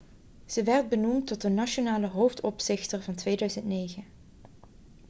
[0.45, 4.03] ze werd benoemd tot de nationale hoofdopzichter van 2009